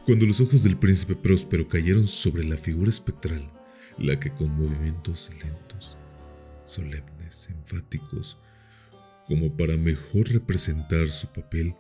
Cuando 0.05 0.25
los 0.25 0.41
ojos 0.41 0.63
del 0.63 0.77
príncipe 0.77 1.15
próspero 1.15 1.67
cayeron 1.67 2.07
sobre 2.07 2.43
la 2.43 2.57
figura 2.57 2.89
espectral, 2.89 3.49
la 3.97 4.19
que 4.19 4.31
con 4.31 4.49
movimientos 4.49 5.29
lentos, 5.43 5.97
solemnes, 6.65 7.47
enfáticos, 7.49 8.37
como 9.27 9.55
para 9.55 9.77
mejor 9.77 10.27
representar 10.29 11.09
su 11.09 11.27
papel, 11.27 11.75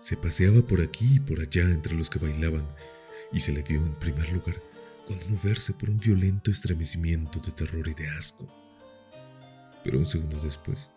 se 0.00 0.16
paseaba 0.16 0.62
por 0.62 0.80
aquí 0.80 1.16
y 1.16 1.20
por 1.20 1.40
allá 1.40 1.62
entre 1.62 1.94
los 1.94 2.10
que 2.10 2.18
bailaban 2.18 2.66
y 3.32 3.40
se 3.40 3.52
le 3.52 3.62
vio 3.62 3.84
en 3.84 3.94
primer 3.94 4.32
lugar 4.32 4.60
conmoverse 5.06 5.72
por 5.72 5.88
un 5.88 5.98
violento 5.98 6.50
estremecimiento 6.50 7.38
de 7.40 7.52
terror 7.52 7.86
y 7.88 7.94
de 7.94 8.08
asco. 8.08 8.46
Pero 9.84 9.98
un 9.98 10.06
segundo 10.06 10.38
después, 10.40 10.90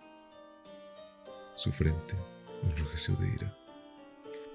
su 1.56 1.72
frente 1.72 2.16
enrojeció 2.64 3.16
de 3.16 3.28
ira. 3.28 3.56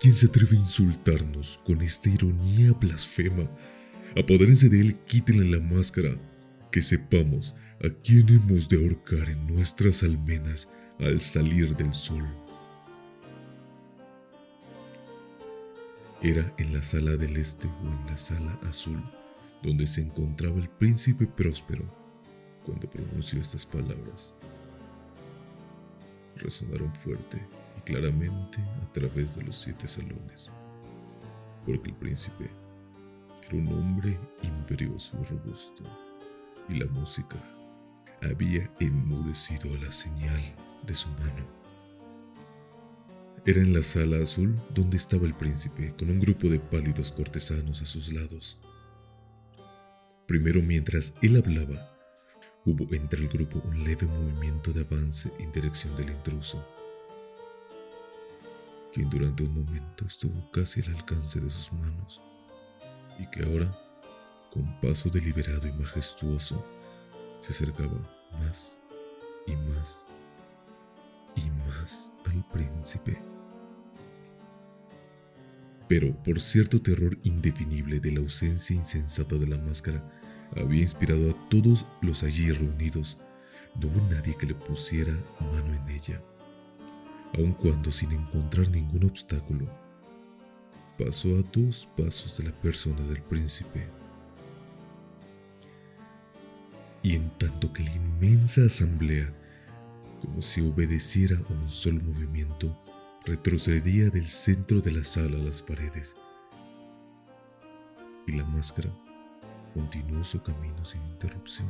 ¿Quién 0.01 0.13
se 0.13 0.27
atreve 0.27 0.57
a 0.57 0.61
insultarnos 0.61 1.61
con 1.65 1.81
esta 1.81 2.09
ironía 2.09 2.73
blasfema 2.73 3.49
Apodérense 4.17 4.69
de 4.69 4.81
él, 4.81 4.99
quítenle 5.07 5.57
la 5.57 5.61
máscara. 5.61 6.17
Que 6.71 6.83
sepamos 6.83 7.55
a 7.83 7.89
quién 8.03 8.29
hemos 8.29 8.69
de 8.69 8.77
ahorcar 8.77 9.29
en 9.29 9.47
nuestras 9.47 10.03
almenas 10.03 10.69
al 10.99 11.21
salir 11.21 11.75
del 11.77 11.93
sol. 11.93 12.25
Era 16.23 16.53
en 16.59 16.73
la 16.73 16.83
sala 16.83 17.17
del 17.17 17.37
este 17.37 17.67
o 17.67 17.89
en 17.89 18.07
la 18.07 18.17
sala 18.17 18.59
azul 18.69 19.03
donde 19.65 19.87
se 19.87 20.03
encontraba 20.03 20.59
el 20.59 20.69
príncipe 20.69 21.27
próspero 21.27 21.85
cuando 22.65 22.89
pronunció 22.89 23.41
estas 23.41 23.65
palabras. 23.65 24.35
Resonaron 26.37 26.95
fuerte 26.95 27.43
y 27.79 27.81
claramente 27.81 28.59
a 28.61 28.93
través 28.93 29.37
de 29.37 29.45
los 29.45 29.57
siete 29.57 29.89
salones, 29.89 30.53
porque 31.65 31.89
el 31.89 31.97
príncipe 31.97 32.51
era 33.47 33.57
un 33.57 33.69
hombre 33.69 34.19
imperioso 34.43 35.17
y 35.21 35.25
robusto, 35.25 35.83
y 36.69 36.75
la 36.75 36.87
música 36.87 37.37
había 38.21 38.71
enmudecido 38.81 39.75
a 39.75 39.79
la 39.79 39.91
señal 39.91 40.43
de 40.87 40.95
su 40.95 41.09
mano. 41.09 41.47
Era 43.47 43.61
en 43.61 43.73
la 43.73 43.83
sala 43.83 44.23
azul 44.23 44.59
donde 44.75 44.97
estaba 44.97 45.27
el 45.27 45.35
príncipe 45.35 45.95
con 45.99 46.11
un 46.11 46.19
grupo 46.19 46.49
de 46.49 46.61
pálidos 46.61 47.13
cortesanos 47.13 47.81
a 47.83 47.85
sus 47.85 48.13
lados. 48.13 48.59
Primero 50.27 50.63
mientras 50.63 51.15
él 51.21 51.37
hablaba, 51.37 51.91
hubo 52.65 52.93
entre 52.95 53.21
el 53.21 53.29
grupo 53.29 53.61
un 53.67 53.85
leve 53.85 54.07
movimiento 54.07 54.73
de 54.73 54.81
avance 54.81 55.31
en 55.39 55.53
dirección 55.53 55.95
del 55.97 56.11
intruso, 56.11 56.67
quien 58.93 59.11
durante 59.11 59.43
un 59.43 59.53
momento 59.53 60.07
estuvo 60.07 60.51
casi 60.51 60.81
al 60.81 60.95
alcance 60.95 61.41
de 61.41 61.51
sus 61.51 61.73
manos 61.75 62.23
y 63.19 63.29
que 63.31 63.45
ahora, 63.45 63.77
con 64.51 64.81
paso 64.81 65.11
deliberado 65.11 65.69
y 65.69 65.73
majestuoso, 65.73 66.65
se 67.41 67.53
acercaba 67.53 68.01
más 68.41 68.79
y 69.47 69.55
más 69.57 70.07
y 71.37 71.51
más 71.69 72.13
al 72.25 72.49
príncipe. 72.49 73.34
Pero 75.89 76.15
por 76.23 76.41
cierto 76.41 76.81
terror 76.81 77.19
indefinible 77.25 78.01
de 78.01 78.13
la 78.13 78.21
ausencia 78.21 78.75
insensata 78.75 79.37
de 79.37 79.47
la 79.47 79.59
máscara, 79.59 80.03
había 80.57 80.83
inspirado 80.83 81.31
a 81.31 81.49
todos 81.49 81.87
los 82.01 82.23
allí 82.23 82.51
reunidos. 82.53 83.19
No 83.81 83.89
hubo 83.89 84.01
nadie 84.09 84.37
que 84.37 84.47
le 84.47 84.55
pusiera 84.55 85.13
mano 85.53 85.75
en 85.75 85.89
ella, 85.89 86.23
aun 87.37 87.53
cuando 87.53 87.91
sin 87.91 88.13
encontrar 88.13 88.69
ningún 88.69 89.05
obstáculo, 89.05 89.67
pasó 90.99 91.37
a 91.37 91.43
dos 91.53 91.89
pasos 91.97 92.39
de 92.39 92.45
la 92.45 92.53
persona 92.53 93.03
del 93.03 93.21
príncipe. 93.23 93.89
Y 97.03 97.17
en 97.17 97.29
tanto 97.37 97.73
que 97.73 97.83
la 97.83 97.93
inmensa 97.93 98.65
asamblea, 98.65 99.31
como 100.23 100.41
si 100.41 100.61
obedeciera 100.61 101.37
a 101.37 101.53
un 101.53 101.71
solo 101.71 102.01
movimiento, 102.03 102.81
retrocedía 103.27 104.11
del 104.11 104.27
centro 104.27 104.83
de 104.83 104.93
la 104.93 105.03
sala 105.03 105.39
a 105.39 105.43
las 105.43 105.63
paredes, 105.63 106.15
y 108.27 108.33
la 108.33 108.45
máscara 108.45 108.91
continuó 109.73 110.23
su 110.25 110.43
camino 110.43 110.85
sin 110.85 111.03
interrupción. 111.07 111.69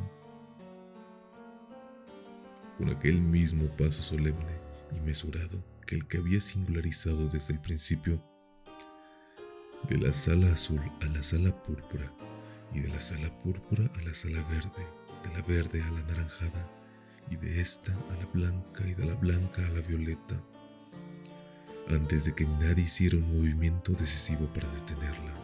Con 2.76 2.90
aquel 2.90 3.20
mismo 3.20 3.68
paso 3.76 4.02
solemne 4.02 4.58
y 4.96 5.00
mesurado 5.00 5.64
que 5.86 5.94
el 5.94 6.08
que 6.08 6.18
había 6.18 6.40
singularizado 6.40 7.28
desde 7.28 7.54
el 7.54 7.60
principio, 7.60 8.20
de 9.88 9.98
la 9.98 10.12
sala 10.12 10.50
azul 10.52 10.80
a 11.02 11.06
la 11.06 11.22
sala 11.22 11.62
púrpura 11.62 12.10
y 12.72 12.80
de 12.80 12.88
la 12.88 12.98
sala 12.98 13.30
púrpura 13.40 13.88
a 13.96 14.02
la 14.02 14.14
sala 14.14 14.42
verde, 14.48 14.86
de 15.22 15.32
la 15.32 15.46
verde 15.46 15.82
a 15.82 15.90
la 15.90 16.02
naranjada 16.02 16.68
y 17.30 17.36
de 17.36 17.60
esta 17.60 17.92
a 17.92 18.16
la 18.18 18.26
blanca 18.32 18.84
y 18.88 18.94
de 18.94 19.04
la 19.04 19.14
blanca 19.14 19.64
a 19.64 19.70
la 19.70 19.82
violeta, 19.82 20.34
antes 21.88 22.24
de 22.24 22.34
que 22.34 22.46
nadie 22.46 22.84
hiciera 22.84 23.16
un 23.16 23.36
movimiento 23.36 23.92
decisivo 23.92 24.46
para 24.52 24.68
detenerla. 24.70 25.34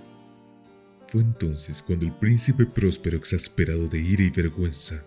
Fue 1.08 1.22
entonces 1.22 1.82
cuando 1.82 2.06
el 2.06 2.12
príncipe 2.12 2.66
próspero, 2.66 3.16
exasperado 3.16 3.88
de 3.88 3.98
ira 3.98 4.22
y 4.22 4.30
vergüenza, 4.30 5.04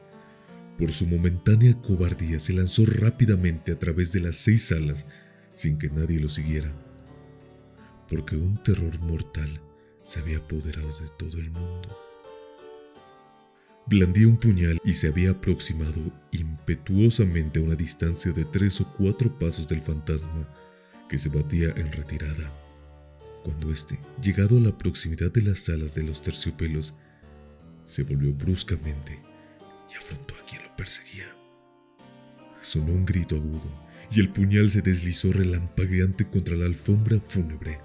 por 0.78 0.92
su 0.92 1.08
momentánea 1.08 1.80
cobardía, 1.82 2.40
se 2.40 2.54
lanzó 2.54 2.86
rápidamente 2.86 3.72
a 3.72 3.80
través 3.80 4.12
de 4.12 4.20
las 4.20 4.36
seis 4.36 4.68
salas 4.68 5.06
sin 5.54 5.78
que 5.78 5.90
nadie 5.90 6.20
lo 6.20 6.30
siguiera, 6.30 6.74
porque 8.10 8.36
un 8.36 8.62
terror 8.62 9.00
mortal 9.00 9.62
se 10.04 10.20
había 10.20 10.40
apoderado 10.40 10.88
de 10.88 11.08
todo 11.18 11.40
el 11.40 11.52
mundo. 11.52 11.98
Blandía 13.86 14.28
un 14.28 14.38
puñal 14.38 14.80
y 14.84 14.94
se 14.94 15.08
había 15.08 15.32
aproximado 15.32 16.02
impetuosamente 16.32 17.60
a 17.60 17.64
una 17.64 17.76
distancia 17.76 18.32
de 18.32 18.46
tres 18.46 18.80
o 18.82 18.94
cuatro 18.94 19.38
pasos 19.38 19.68
del 19.68 19.82
fantasma 19.82 20.48
que 21.14 21.20
se 21.20 21.30
batía 21.30 21.70
en 21.76 21.92
retirada 21.92 22.52
cuando 23.44 23.72
éste, 23.72 24.00
llegado 24.20 24.58
a 24.58 24.60
la 24.60 24.76
proximidad 24.76 25.32
de 25.32 25.44
las 25.44 25.70
alas 25.70 25.94
de 25.94 26.02
los 26.02 26.24
terciopelos, 26.24 26.96
se 27.86 28.02
volvió 28.02 28.34
bruscamente 28.34 29.20
y 29.92 29.96
afrontó 29.96 30.34
a 30.34 30.44
quien 30.48 30.64
lo 30.64 30.76
perseguía. 30.76 31.28
Sonó 32.62 32.94
un 32.94 33.06
grito 33.06 33.36
agudo 33.36 33.70
y 34.10 34.22
el 34.22 34.30
puñal 34.30 34.72
se 34.72 34.82
deslizó 34.82 35.32
relampagueante 35.32 36.28
contra 36.28 36.56
la 36.56 36.66
alfombra 36.66 37.20
fúnebre, 37.20 37.80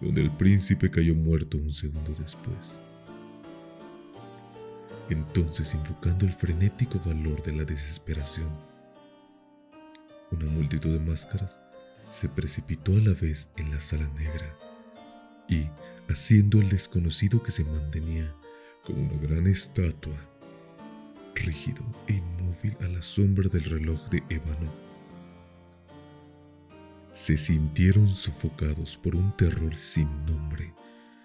donde 0.00 0.20
el 0.20 0.32
príncipe 0.32 0.90
cayó 0.90 1.14
muerto 1.14 1.58
un 1.58 1.72
segundo 1.72 2.12
después. 2.18 2.80
Entonces, 5.08 5.72
invocando 5.72 6.26
el 6.26 6.32
frenético 6.32 6.98
valor 6.98 7.44
de 7.44 7.52
la 7.52 7.62
desesperación, 7.62 8.50
una 10.32 10.46
multitud 10.46 10.90
de 10.90 10.98
máscaras 10.98 11.60
se 12.12 12.28
precipitó 12.28 12.92
a 12.92 13.00
la 13.00 13.14
vez 13.14 13.50
en 13.56 13.70
la 13.70 13.80
sala 13.80 14.06
negra 14.08 14.54
y, 15.48 15.66
haciendo 16.10 16.60
el 16.60 16.68
desconocido 16.68 17.42
que 17.42 17.50
se 17.50 17.64
mantenía 17.64 18.36
como 18.84 19.00
una 19.00 19.16
gran 19.16 19.46
estatua, 19.46 20.14
rígido 21.34 21.82
e 22.08 22.16
inmóvil 22.16 22.76
a 22.82 22.88
la 22.88 23.00
sombra 23.00 23.48
del 23.48 23.64
reloj 23.64 24.10
de 24.10 24.22
ébano, 24.28 24.70
se 27.14 27.38
sintieron 27.38 28.06
sofocados 28.10 28.98
por 28.98 29.16
un 29.16 29.34
terror 29.34 29.74
sin 29.74 30.26
nombre 30.26 30.74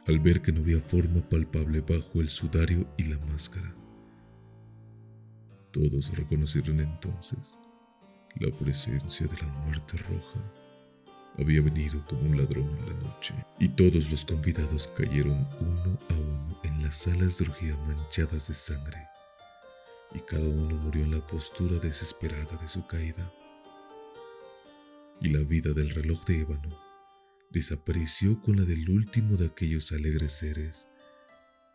al 0.07 0.19
ver 0.19 0.41
que 0.41 0.53
no 0.53 0.61
había 0.61 0.79
forma 0.79 1.19
palpable 1.19 1.81
bajo 1.81 2.21
el 2.21 2.29
sudario 2.29 2.87
y 2.95 3.03
la 3.03 3.17
máscara. 3.25 3.75
Todos 5.71 6.15
reconocieron 6.15 6.79
entonces 6.79 7.57
la 8.39 8.49
presencia 8.57 9.27
de 9.27 9.35
la 9.35 9.47
muerte 9.65 9.97
roja 9.97 10.39
había 11.37 11.61
venido 11.61 12.03
como 12.05 12.21
un 12.21 12.37
ladrón 12.37 12.69
en 12.79 12.89
la 12.89 12.95
noche, 13.03 13.33
y 13.59 13.69
todos 13.69 14.09
los 14.09 14.25
convidados 14.25 14.87
cayeron 14.87 15.47
uno 15.59 15.97
a 16.09 16.13
uno 16.13 16.59
en 16.63 16.83
las 16.83 16.97
salas 16.97 17.37
de 17.37 17.45
orgía 17.45 17.77
manchadas 17.87 18.47
de 18.47 18.53
sangre, 18.53 19.07
y 20.13 20.19
cada 20.21 20.47
uno 20.47 20.75
murió 20.75 21.03
en 21.03 21.11
la 21.11 21.25
postura 21.25 21.77
desesperada 21.79 22.57
de 22.57 22.67
su 22.67 22.85
caída. 22.87 23.31
Y 25.21 25.29
la 25.29 25.39
vida 25.39 25.73
del 25.73 25.89
reloj 25.91 26.25
de 26.25 26.41
ébano 26.41 26.79
desapareció 27.51 28.41
con 28.41 28.57
la 28.57 28.63
del 28.63 28.89
último 28.89 29.37
de 29.37 29.47
aquellos 29.47 29.91
alegres 29.91 30.33
seres, 30.33 30.87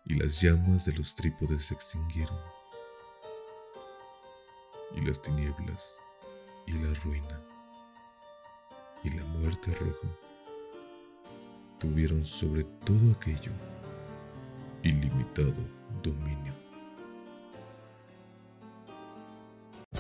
y 0.05 0.15
las 0.15 0.41
llamas 0.41 0.85
de 0.85 0.93
los 0.93 1.15
trípodes 1.15 1.67
se 1.67 1.75
extinguieron, 1.75 2.39
y 4.97 5.01
las 5.07 5.23
tinieblas 5.23 5.95
y 6.67 6.73
la 6.73 6.93
ruina 6.95 7.52
y 9.05 9.11
la 9.11 9.25
muerte 9.25 9.75
roja 9.75 10.09
tuvieron 11.79 12.25
sobre 12.25 12.65
todo 12.85 13.13
aquello 13.19 13.53
ilimitado 14.83 15.55
dominio. 16.03 16.62